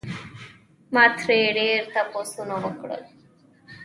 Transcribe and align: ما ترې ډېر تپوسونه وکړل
ما 0.93 1.03
ترې 1.17 1.39
ډېر 1.57 1.81
تپوسونه 1.93 2.55
وکړل 2.63 3.03